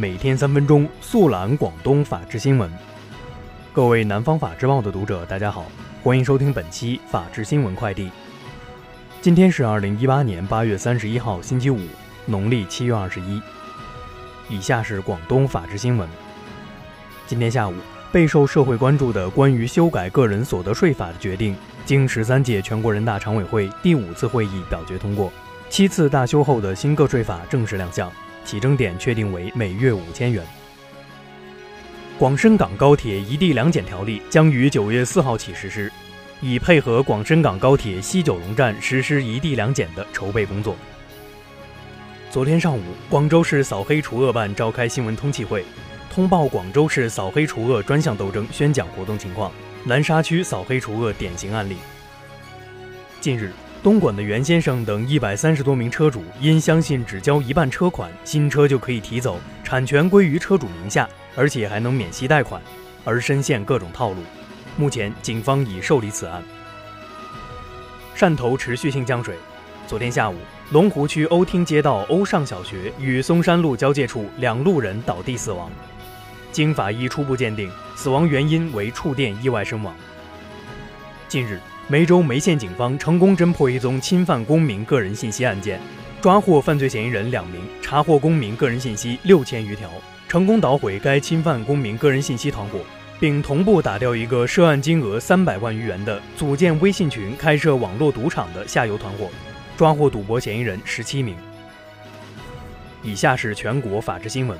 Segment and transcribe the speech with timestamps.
[0.00, 2.70] 每天三分钟速览广东法治新闻。
[3.70, 5.66] 各位南方法制报的读者，大家好，
[6.02, 8.10] 欢迎收听本期法治新闻快递。
[9.20, 11.78] 今天是二零一八年八月三十一号，星期五，
[12.24, 13.42] 农历七月二十一。
[14.48, 16.08] 以下是广东法治新闻。
[17.26, 17.74] 今天下午，
[18.10, 21.54] 备受社会关注的关于修改个人所得税法的决定，
[21.84, 25.30] 经十三届全国人大常委会第五次会议表决通过，
[25.68, 28.10] 七次大修后的新个税法正式亮相。
[28.44, 30.44] 起征点确定为每月五千元。
[32.18, 35.90] 广深港高铁一地两检条例将于九月四号起实施，
[36.40, 40.76] 以配合广深港高铁西九龙站实施一地两检的筹备工作。
[42.30, 45.64] 昨天上午，广州市扫黑除恶办召开新闻通气会，
[46.12, 49.50] 通报广州市扫黑除恶专项斗争宣讲活动情况、
[49.84, 51.76] 南沙区扫黑除恶典型案例。
[53.20, 53.50] 近日。
[53.82, 62.60] 东莞的袁先生等一百三十多名车主，因相信只交一半车款，新车就可以提走，产权归于车主名下，而且还能免息贷款，
[63.06, 64.16] 而深陷各种套路。
[64.76, 66.42] 目前，警方已受理此案。
[68.14, 69.34] 汕头持续性降水，
[69.86, 70.36] 昨天下午，
[70.72, 75.70] 龙湖区欧汀街道欧上小学与松山路交界处两路人倒地死亡，
[76.52, 79.94] 经法医初步鉴定，死亡原因为触电意外身亡。
[81.28, 81.58] 近日。
[81.90, 85.80] 梅州梅县警方成功侦破一宗侵犯公民个人信息案件，
[86.20, 89.90] 抓获犯罪嫌疑人两名，查获公民个人信息六千余条，
[90.28, 92.78] 成功捣毁该侵犯公民个人信息团伙，
[93.18, 99.28] 并同步打掉一个涉案金额三百万余元的组建微信群开设网络赌场的下游团伙，
[99.76, 101.34] 抓获赌博嫌疑人十七名。
[103.02, 104.56] 以下是全国法制新闻。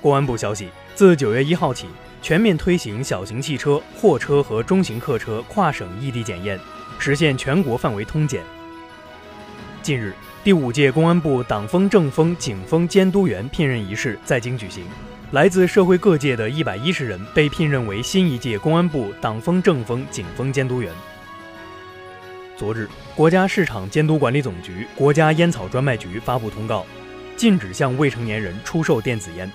[0.00, 1.86] 公安部消息，自九月一号起。
[2.26, 6.58] 全面推行小型汽车、货车和中型客车跨省异地检验，
[6.98, 8.42] 实现全国范围通检。
[9.80, 14.84] 近日，第五届公安部党风政风警风监督员聘任仪式在京举行，
[15.30, 20.92] 来自社会各界的一百一十人被聘任为新一届公安部党风政风警风监督员。
[22.56, 26.84] 昨日，国家市场监督管理总局、国家烟草专卖局发布通告，
[27.36, 29.48] 禁止向未成年人出售电子烟。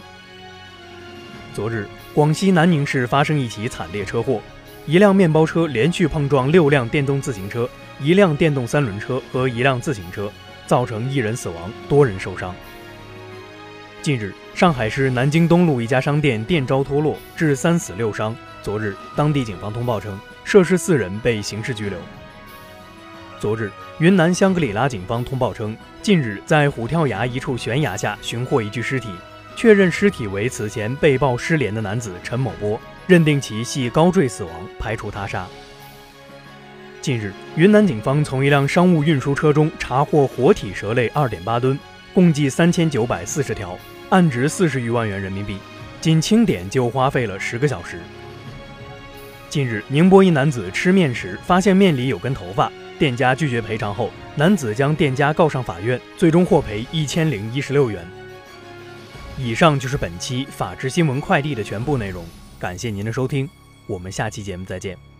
[1.53, 4.41] 昨日，广西南宁市发生一起惨烈车祸，
[4.85, 7.69] 一辆面包车连续碰撞六辆电动自行车、
[8.01, 10.29] 一辆电动三轮车和一辆自行车，
[10.67, 12.53] 造成一人死亡，多人受伤。
[14.01, 18.35] 近日，上海市南京东路一家商店电招脱落，致三死六伤。
[18.61, 21.97] 昨日，当地警方通报称，涉事四人被刑事拘留。
[23.39, 29.07] 昨日，云南香格里拉警方通报称，近日在虎跳崖一处悬崖下寻获一具尸体。
[29.61, 35.45] 确认尸体为此前被曝失联的男子陈某波，认定其系高坠死亡，排除他杀。
[36.99, 41.77] 近日，云南警方从一辆商务运输车中查获活体蛇类二点八吨，
[42.11, 43.77] 共计三千九百四十条，
[44.09, 45.59] 案值四十余万元人民币，
[46.01, 47.99] 仅清点就花费了十个小时。
[49.47, 58.03] 近日，宁波一男子吃面时发现面里有根头发，店家拒绝赔偿后，男子将店家告上法院，最终获赔一千零一十六元。
[59.43, 62.23] 以上就是本期法治新闻快递的全部内容，
[62.59, 63.49] 感谢您的收听，
[63.87, 65.10] 我们下期节目再见。